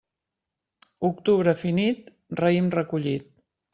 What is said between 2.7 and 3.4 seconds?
recollit.